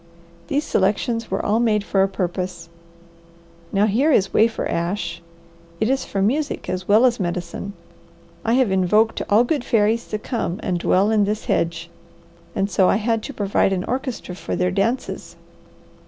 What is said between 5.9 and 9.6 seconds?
is for music as well as medicine. I have invoked all